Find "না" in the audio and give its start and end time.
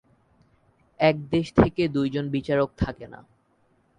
3.07-3.19